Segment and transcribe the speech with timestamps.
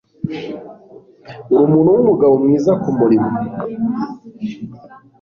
[1.51, 3.29] urumuntu wumugabo mwiza kumurimo